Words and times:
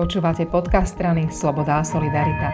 Počúvate 0.00 0.48
podcast 0.48 0.96
strany 0.96 1.28
Sloboda 1.28 1.76
a 1.76 1.84
Solidarita. 1.84 2.48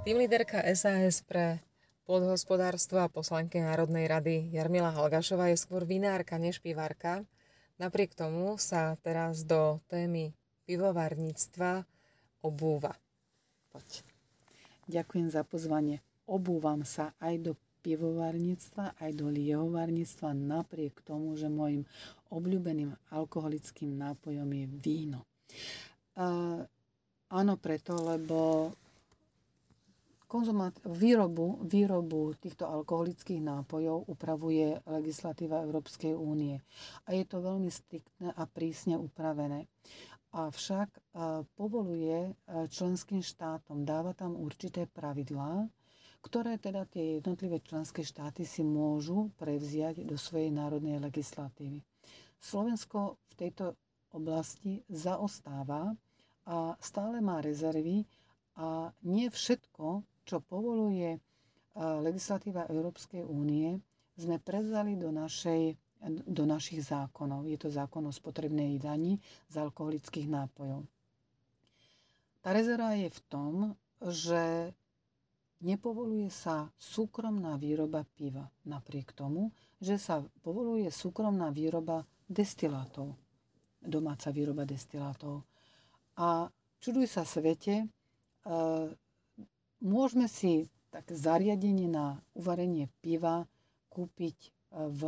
Tým 0.00 0.24
líderka 0.24 0.64
SAS 0.72 1.20
pre 1.20 1.60
podhospodárstvo 2.08 2.96
a 2.96 3.12
poslanky 3.12 3.60
Národnej 3.60 4.08
rady 4.08 4.48
Jarmila 4.56 4.88
Halgašová 4.88 5.52
je 5.52 5.60
skôr 5.60 5.84
vinárka 5.84 6.40
než 6.40 6.64
pivárka. 6.64 7.28
Napriek 7.76 8.16
tomu 8.16 8.56
sa 8.56 8.96
teraz 9.04 9.44
do 9.44 9.84
témy 9.92 10.32
pivovarníctva 10.64 11.84
obúva. 12.40 12.96
Poď. 13.68 14.00
Ďakujem 14.88 15.28
za 15.28 15.44
pozvanie. 15.44 16.00
Obúvam 16.24 16.88
sa 16.88 17.12
aj 17.20 17.52
do 17.52 17.52
pivovarníctva, 17.88 19.00
aj 19.00 19.10
do 19.16 19.32
liehovarníctva, 19.32 20.36
napriek 20.36 21.00
tomu, 21.00 21.32
že 21.34 21.48
môjim 21.48 21.88
obľúbeným 22.28 22.92
alkoholickým 23.08 23.96
nápojom 23.96 24.44
je 24.46 24.64
víno. 24.78 25.20
Uh, 26.12 26.60
áno, 27.30 27.56
preto, 27.56 27.96
lebo 27.96 28.68
konzumat, 30.28 30.76
výrobu, 30.84 31.64
výrobu 31.64 32.36
týchto 32.36 32.68
alkoholických 32.68 33.40
nápojov 33.40 34.04
upravuje 34.06 34.76
legislatíva 34.84 35.64
Európskej 35.64 36.12
únie. 36.12 36.60
A 37.08 37.16
je 37.16 37.24
to 37.24 37.40
veľmi 37.40 37.72
striktné 37.72 38.36
a 38.36 38.44
prísne 38.44 39.00
upravené. 39.00 39.64
Avšak 40.28 40.92
povoluje 41.56 42.36
členským 42.68 43.24
štátom, 43.24 43.88
dáva 43.88 44.12
tam 44.12 44.36
určité 44.36 44.84
pravidlá, 44.84 45.64
ktoré 46.20 46.56
teda 46.56 46.84
tie 46.84 47.16
jednotlivé 47.16 47.60
členské 47.60 48.02
štáty 48.02 48.42
si 48.42 48.60
môžu 48.60 49.30
prevziať 49.34 50.02
do 50.02 50.14
svojej 50.14 50.50
národnej 50.50 50.98
legislatívy. 50.98 51.78
Slovensko 52.36 52.98
v 53.28 53.34
tejto 53.36 53.64
oblasti 54.10 54.82
zaostáva 54.86 55.94
a 56.44 56.56
stále 56.78 57.18
má 57.18 57.38
rezervy 57.38 58.02
a 58.54 58.88
nie 59.02 59.28
všetko, 59.28 59.86
čo 60.24 60.40
povoluje 60.40 61.18
legislatíva 61.76 62.66
Európskej 62.66 63.22
únie, 63.22 63.78
sme 64.12 64.36
prevzali 64.36 64.98
do, 64.98 65.08
našej, 65.08 65.78
do 66.26 66.42
našich 66.42 66.82
zákonov. 66.82 67.46
Je 67.46 67.54
to 67.54 67.70
zákon 67.70 68.02
o 68.02 68.10
spotrebnej 68.10 68.74
dani 68.76 69.14
z 69.46 69.54
alkoholických 69.56 70.26
nápojov. 70.26 70.82
Tá 72.40 72.50
rezerva 72.50 72.92
je 72.92 73.08
v 73.08 73.20
tom, 73.24 73.52
že 74.00 74.74
nepovoluje 75.62 76.30
sa 76.30 76.70
súkromná 76.78 77.58
výroba 77.58 78.06
piva, 78.14 78.46
napriek 78.66 79.10
tomu, 79.14 79.50
že 79.82 79.98
sa 79.98 80.22
povoluje 80.42 80.90
súkromná 80.90 81.50
výroba 81.50 82.06
destilátov, 82.26 83.14
domáca 83.82 84.30
výroba 84.30 84.62
destilátov. 84.66 85.42
A 86.18 86.50
čuduj 86.82 87.06
sa 87.06 87.22
svete, 87.22 87.82
e, 87.82 87.86
môžeme 89.82 90.26
si 90.26 90.66
tak 90.90 91.10
zariadenie 91.10 91.86
na 91.86 92.18
uvarenie 92.34 92.90
piva 93.02 93.46
kúpiť 93.90 94.36
e, 94.38 94.50
v 94.90 95.02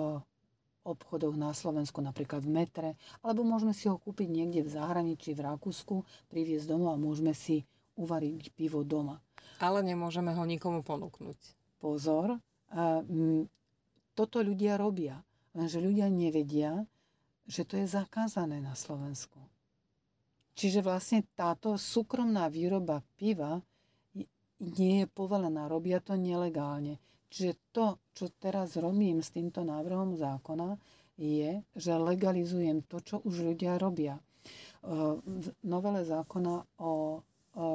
obchodoch 0.81 1.37
na 1.37 1.53
Slovensku, 1.53 2.01
napríklad 2.01 2.43
v 2.43 2.51
metre, 2.65 2.91
alebo 3.21 3.45
môžeme 3.45 3.77
si 3.77 3.87
ho 3.87 4.01
kúpiť 4.01 4.29
niekde 4.33 4.65
v 4.65 4.75
zahraničí, 4.75 5.37
v 5.37 5.45
Rakúsku, 5.45 6.03
priviesť 6.33 6.67
domov 6.67 6.97
a 6.97 7.03
môžeme 7.03 7.37
si 7.37 7.63
uvariť 8.01 8.57
pivo 8.57 8.81
doma. 8.81 9.21
Ale 9.61 9.85
nemôžeme 9.85 10.33
ho 10.33 10.45
nikomu 10.49 10.81
ponúknuť. 10.81 11.37
Pozor, 11.81 12.41
toto 14.17 14.37
ľudia 14.41 14.77
robia, 14.77 15.21
lenže 15.57 15.81
ľudia 15.81 16.13
nevedia, 16.13 16.85
že 17.49 17.65
to 17.65 17.81
je 17.81 17.89
zakázané 17.89 18.61
na 18.61 18.77
Slovensku. 18.77 19.41
Čiže 20.55 20.85
vlastne 20.85 21.25
táto 21.35 21.81
súkromná 21.81 22.53
výroba 22.53 23.01
piva 23.17 23.65
nie 24.61 25.05
je 25.05 25.07
povolená, 25.09 25.73
robia 25.73 26.05
to 26.05 26.21
nelegálne. 26.21 27.01
Čiže 27.33 27.53
to, 27.73 27.97
čo 28.13 28.29
teraz 28.37 28.77
robím 28.77 29.25
s 29.25 29.33
týmto 29.33 29.65
návrhom 29.65 30.21
zákona, 30.21 30.77
je, 31.17 31.65
že 31.77 31.93
legalizujem 31.97 32.85
to, 32.85 33.01
čo 33.01 33.25
už 33.25 33.55
ľudia 33.55 33.81
robia. 33.81 34.21
V 35.25 35.47
novele 35.65 36.05
zákona 36.05 36.55
o, 36.81 37.21
o 37.57 37.67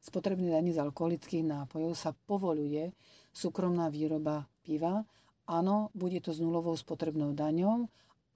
spotrebnej 0.00 0.50
daní 0.50 0.72
z 0.72 0.80
alkoholických 0.80 1.44
nápojov 1.44 1.92
sa 1.92 2.16
povoluje 2.16 2.92
súkromná 3.30 3.92
výroba 3.92 4.48
piva. 4.64 5.04
Áno, 5.50 5.92
bude 5.92 6.24
to 6.24 6.32
s 6.32 6.40
nulovou 6.40 6.74
spotrebnou 6.74 7.36
daňou 7.36 7.86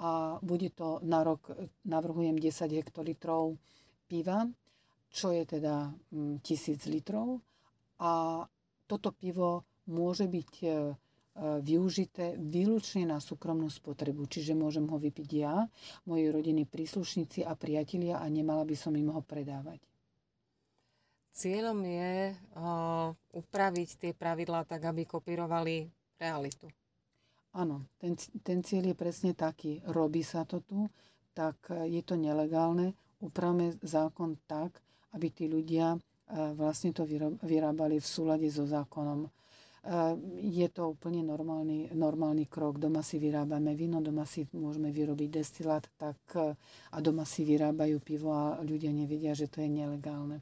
a 0.03 0.39
bude 0.43 0.71
to 0.75 0.99
na 1.07 1.23
rok, 1.25 1.55
navrhujem 1.87 2.37
10 2.37 2.69
hektolitrov 2.75 3.57
piva, 4.11 4.45
čo 5.15 5.31
je 5.31 5.47
teda 5.47 5.95
1000 6.11 6.43
mm, 6.43 6.91
litrov. 6.91 7.39
A 8.03 8.43
toto 8.91 9.15
pivo 9.15 9.63
môže 9.87 10.27
byť 10.27 10.53
e, 10.61 10.67
e, 10.67 10.73
využité 11.63 12.35
výlučne 12.35 13.07
na 13.07 13.23
súkromnú 13.23 13.71
spotrebu. 13.71 14.27
Čiže 14.27 14.59
môžem 14.59 14.85
ho 14.91 14.99
vypiť 14.99 15.29
ja, 15.39 15.63
moji 16.11 16.29
rodiny 16.35 16.67
príslušníci 16.67 17.47
a 17.47 17.55
priatelia 17.55 18.19
a 18.19 18.27
nemala 18.27 18.67
by 18.67 18.75
som 18.75 18.93
im 18.99 19.15
ho 19.15 19.23
predávať. 19.23 19.94
Cieľom 21.35 21.83
je 21.83 22.31
upraviť 23.35 23.89
tie 23.99 24.13
pravidlá 24.15 24.63
tak, 24.71 24.87
aby 24.87 25.03
kopírovali 25.03 25.91
realitu. 26.15 26.71
Áno, 27.59 27.83
ten, 27.99 28.15
ten 28.43 28.63
cieľ 28.63 28.95
je 28.95 28.97
presne 28.97 29.35
taký. 29.35 29.83
Robí 29.91 30.23
sa 30.23 30.47
to 30.47 30.63
tu, 30.63 30.87
tak 31.35 31.59
je 31.91 32.03
to 32.07 32.15
nelegálne. 32.15 32.95
Upravme 33.19 33.75
zákon 33.83 34.39
tak, 34.47 34.79
aby 35.11 35.27
tí 35.35 35.51
ľudia 35.51 35.99
vlastne 36.55 36.95
to 36.95 37.03
vyrábali 37.43 37.99
v 37.99 38.07
súlade 38.07 38.47
so 38.47 38.63
zákonom. 38.63 39.27
Je 40.41 40.65
to 40.73 40.97
úplne 40.97 41.21
normálny, 41.21 41.93
normálny 41.93 42.49
krok. 42.49 42.81
Doma 42.81 43.03
si 43.03 43.19
vyrábame 43.19 43.77
víno, 43.77 44.01
doma 44.01 44.25
si 44.25 44.47
môžeme 44.55 44.89
vyrobiť 44.95 45.29
destilát 45.29 45.85
tak, 45.99 46.17
a 46.95 46.97
doma 47.03 47.27
si 47.29 47.43
vyrábajú 47.45 48.01
pivo 48.01 48.33
a 48.33 48.63
ľudia 48.65 48.95
nevedia, 48.95 49.37
že 49.37 49.51
to 49.51 49.61
je 49.61 49.69
nelegálne. 49.69 50.41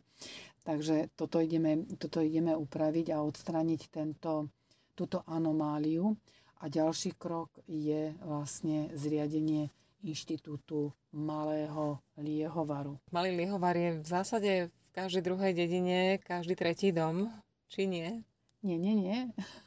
Takže 0.62 1.11
toto 1.15 1.43
ideme, 1.43 1.83
toto 1.99 2.23
ideme 2.23 2.55
upraviť 2.55 3.11
a 3.11 3.21
odstrániť 3.21 3.81
tento, 3.91 4.47
túto 4.95 5.27
anomáliu. 5.27 6.15
A 6.62 6.71
ďalší 6.71 7.19
krok 7.19 7.50
je 7.67 8.15
vlastne 8.23 8.87
zriadenie 8.95 9.67
inštitútu 10.03 10.91
malého 11.11 11.99
liehovaru. 12.15 12.99
Malý 13.11 13.34
liehovar 13.37 13.75
je 13.75 13.99
v 13.99 14.06
zásade 14.06 14.50
v 14.71 14.91
každej 14.93 15.23
druhej 15.23 15.53
dedine, 15.53 15.99
každý 16.19 16.55
tretí 16.55 16.94
dom, 16.94 17.27
či 17.67 17.87
nie? 17.87 18.23
Nie, 18.62 18.79
nie, 18.79 18.94
nie. 18.94 19.19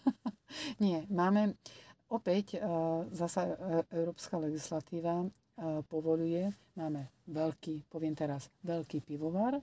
nie, 0.84 1.04
máme 1.10 1.60
opäť 2.08 2.56
e, 2.56 2.60
zasa 3.12 3.44
e, 3.44 3.54
európska 3.92 4.40
legislatíva 4.40 5.20
e, 5.20 5.28
povoluje, 5.84 6.48
máme 6.76 7.12
veľký, 7.28 7.92
poviem 7.92 8.16
teraz, 8.16 8.48
veľký 8.62 9.04
pivovar, 9.04 9.60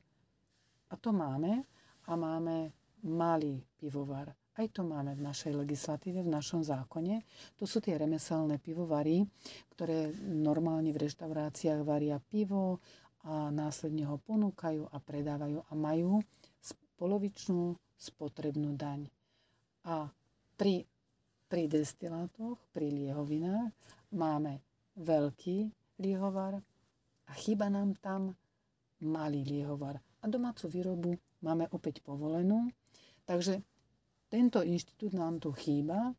a 0.92 0.94
to 1.00 1.08
máme 1.16 1.64
a 2.04 2.12
máme 2.12 2.68
malý 3.08 3.64
pivovar. 3.80 4.28
Aj 4.52 4.68
to 4.68 4.84
máme 4.84 5.16
v 5.16 5.24
našej 5.24 5.56
legislatíve, 5.56 6.20
v 6.20 6.28
našom 6.28 6.60
zákone. 6.60 7.24
To 7.56 7.64
sú 7.64 7.80
tie 7.80 7.96
remeselné 7.96 8.60
pivovary, 8.60 9.24
ktoré 9.72 10.12
normálne 10.20 10.92
v 10.92 11.08
reštauráciách 11.08 11.80
varia 11.88 12.20
pivo 12.20 12.84
a 13.24 13.48
následne 13.48 14.04
ho 14.04 14.20
ponúkajú 14.20 14.92
a 14.92 14.96
predávajú 15.00 15.64
a 15.64 15.72
majú 15.72 16.20
polovičnú 17.00 17.72
spotrebnú 17.96 18.76
daň. 18.76 19.08
A 19.88 20.12
pri, 20.60 20.84
pri 21.48 21.72
destilátoch, 21.72 22.60
pri 22.76 22.92
liehovinách 22.92 23.72
máme 24.12 24.60
veľký 25.00 25.72
liehovar 25.96 26.60
a 27.24 27.32
chyba 27.32 27.72
nám 27.72 27.96
tam 28.04 28.36
malý 29.00 29.48
liehovar 29.48 29.96
a 30.22 30.30
domácu 30.30 30.70
výrobu 30.70 31.10
máme 31.42 31.66
opäť 31.74 31.98
povolenú. 32.06 32.70
Takže 33.26 33.58
tento 34.30 34.62
inštitút 34.62 35.12
nám 35.12 35.42
tu 35.42 35.50
chýba, 35.52 36.14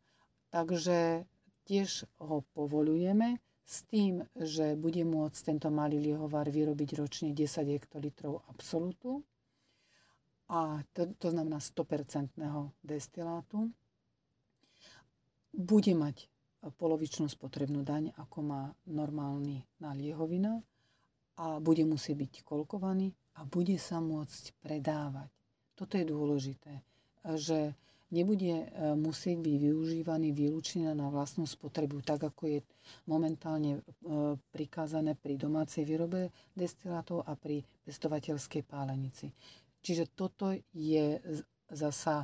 takže 0.52 1.24
tiež 1.64 2.04
ho 2.20 2.44
povolujeme 2.52 3.40
s 3.64 3.88
tým, 3.88 4.28
že 4.36 4.76
bude 4.76 5.00
môcť 5.08 5.40
tento 5.40 5.72
malý 5.72 5.96
liehovar 5.98 6.52
vyrobiť 6.52 7.00
ročne 7.00 7.32
10 7.32 7.74
hektolitrov 7.80 8.44
absolutu 8.52 9.24
a 10.52 10.84
to, 10.92 11.08
to 11.16 11.32
znamená 11.32 11.56
100% 11.56 12.36
destilátu. 12.84 13.72
Bude 15.56 15.96
mať 15.96 16.28
polovičnú 16.76 17.32
spotrebnú 17.32 17.80
daň, 17.80 18.12
ako 18.20 18.38
má 18.44 18.62
normálny 18.84 19.64
na 19.80 19.96
liehovina 19.96 20.60
a 21.40 21.56
bude 21.56 21.88
musieť 21.88 22.20
byť 22.20 22.32
kolkovaný 22.44 23.16
a 23.34 23.44
bude 23.46 23.74
sa 23.78 23.98
môcť 23.98 24.54
predávať. 24.62 25.30
Toto 25.74 25.98
je 25.98 26.06
dôležité, 26.06 26.82
že 27.34 27.74
nebude 28.14 28.70
musieť 28.94 29.42
byť 29.42 29.56
využívaný 29.58 30.30
výlučne 30.30 30.94
na 30.94 31.10
vlastnú 31.10 31.50
spotrebu, 31.50 31.98
tak 32.06 32.22
ako 32.22 32.46
je 32.46 32.60
momentálne 33.10 33.82
prikázané 34.54 35.18
pri 35.18 35.34
domácej 35.34 35.82
výrobe 35.82 36.30
destilátov 36.54 37.26
a 37.26 37.34
pri 37.34 37.66
pestovateľskej 37.82 38.62
pálenici. 38.62 39.34
Čiže 39.82 40.14
toto 40.14 40.54
je 40.70 41.18
zasa 41.74 42.22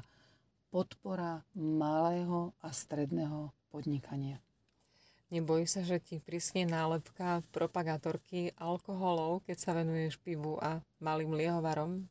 podpora 0.71 1.43
malého 1.59 2.55
a 2.63 2.71
stredného 2.71 3.51
podnikania. 3.75 4.39
Nebojí 5.31 5.63
sa, 5.71 5.87
že 5.87 6.03
ti 6.03 6.19
prísne 6.19 6.67
nálepka 6.67 7.47
propagátorky 7.55 8.51
alkoholov, 8.59 9.47
keď 9.47 9.57
sa 9.63 9.71
venuješ 9.79 10.19
pivu 10.19 10.59
a 10.59 10.83
malým 10.99 11.39
liehovarom? 11.39 12.03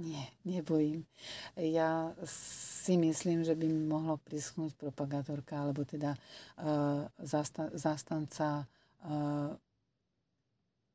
Nie, 0.00 0.32
nebojím. 0.48 1.04
Ja 1.60 2.16
si 2.24 2.96
myslím, 2.96 3.44
že 3.44 3.52
by 3.52 3.66
mi 3.68 3.84
mohlo 3.84 4.16
prischnúť 4.16 4.80
propagátorka, 4.80 5.60
alebo 5.60 5.84
teda 5.84 6.16
uh, 6.16 7.04
zasta- 7.20 7.68
zastanca 7.76 8.64
uh, 9.04 9.52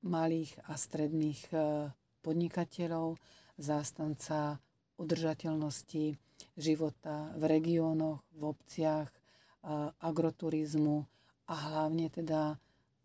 malých 0.02 0.58
a 0.66 0.74
stredných 0.74 1.42
uh, 1.54 1.92
podnikateľov, 2.26 3.22
zástanca 3.62 4.58
udržateľnosti 4.98 6.18
života 6.58 7.30
v 7.38 7.44
regiónoch, 7.46 8.26
v 8.34 8.42
obciach, 8.50 9.10
agroturizmu 10.04 11.13
a 11.48 11.54
hlavne 11.56 12.08
teda 12.08 12.56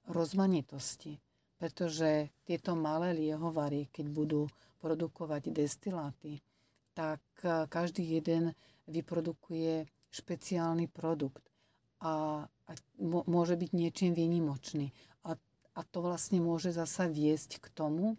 rozmanitosti. 0.08 1.18
Pretože 1.58 2.30
tieto 2.46 2.78
malé 2.78 3.10
liehovary, 3.14 3.90
keď 3.90 4.06
budú 4.14 4.46
produkovať 4.78 5.50
destiláty, 5.50 6.38
tak 6.94 7.18
každý 7.66 8.18
jeden 8.18 8.54
vyprodukuje 8.86 9.86
špeciálny 10.10 10.86
produkt 10.86 11.42
a, 11.98 12.46
a 12.46 12.72
môže 13.26 13.58
byť 13.58 13.70
niečím 13.74 14.14
výnimočný. 14.14 14.94
A, 15.26 15.34
a 15.74 15.80
to 15.82 15.98
vlastne 15.98 16.38
môže 16.38 16.70
zasa 16.70 17.10
viesť 17.10 17.58
k 17.58 17.66
tomu, 17.74 18.14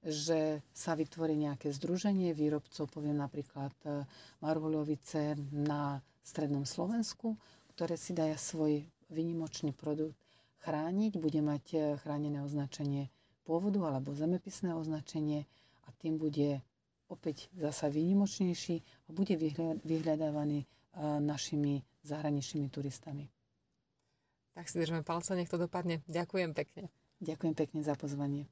že 0.00 0.64
sa 0.72 0.96
vytvorí 0.96 1.36
nejaké 1.36 1.70
združenie 1.70 2.32
výrobcov, 2.32 2.88
poviem 2.88 3.20
napríklad 3.20 3.74
e, 3.84 4.08
Marhuľovice 4.40 5.36
na 5.52 6.00
strednom 6.24 6.64
Slovensku, 6.64 7.36
ktoré 7.76 8.00
si 8.00 8.16
dajú 8.16 8.36
svoj 8.40 8.74
vynimočný 9.10 9.72
produkt 9.72 10.16
chrániť, 10.58 11.12
bude 11.16 11.40
mať 11.40 11.64
e, 11.70 11.78
chránené 11.98 12.40
označenie 12.40 13.10
pôvodu 13.42 13.82
alebo 13.82 14.12
zemepisné 14.12 14.70
označenie 14.72 15.44
a 15.82 15.92
tým 15.92 16.16
bude 16.16 16.62
opäť 17.06 17.50
zasa 17.52 17.88
výnimočnejší 17.88 18.76
a 18.78 19.10
bude 19.10 19.34
vyhľadávaný 19.82 20.58
e, 20.60 20.66
našimi 21.18 21.72
zahraničnými 22.02 22.68
turistami. 22.68 23.26
Tak 24.52 24.66
si 24.66 24.78
držme 24.78 25.02
palce, 25.02 25.34
nech 25.34 25.48
to 25.48 25.56
dopadne. 25.56 26.02
Ďakujem 26.06 26.52
pekne. 26.52 26.90
Ďakujem 27.18 27.54
pekne 27.54 27.80
za 27.80 27.94
pozvanie. 27.94 28.46